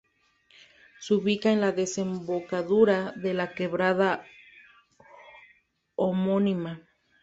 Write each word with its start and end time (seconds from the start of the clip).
Se 0.99 1.13
ubica 1.13 1.51
en 1.53 1.61
la 1.61 1.73
desembocadura 1.73 3.11
de 3.11 3.35
la 3.35 3.53
quebrada 3.53 4.25
homónima. 5.95 6.81